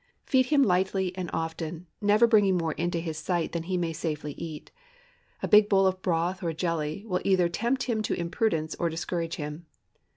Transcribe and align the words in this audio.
Feed 0.25 0.47
him 0.47 0.63
lightly 0.63 1.15
and 1.15 1.29
often, 1.31 1.85
never 2.01 2.25
bringing 2.25 2.57
more 2.57 2.71
into 2.71 2.97
his 2.99 3.19
sight 3.19 3.51
than 3.51 3.61
he 3.61 3.77
may 3.77 3.93
safely 3.93 4.31
eat. 4.31 4.71
A 5.43 5.47
big 5.47 5.69
bowl 5.69 5.85
of 5.85 6.01
broth 6.01 6.41
or 6.41 6.53
jelly 6.53 7.05
will 7.05 7.21
either 7.23 7.47
tempt 7.47 7.83
him 7.83 8.01
to 8.01 8.19
imprudence, 8.19 8.73
or 8.79 8.89
discourage 8.89 9.35
him. 9.35 9.67